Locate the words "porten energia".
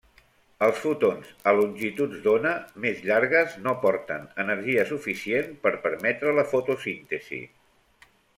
3.85-4.87